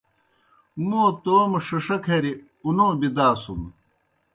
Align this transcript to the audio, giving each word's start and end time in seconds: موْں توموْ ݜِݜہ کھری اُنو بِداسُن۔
موْں 0.87 1.09
توموْ 1.23 1.59
ݜِݜہ 1.65 1.97
کھری 2.05 2.31
اُنو 2.65 2.87
بِداسُن۔ 2.99 3.61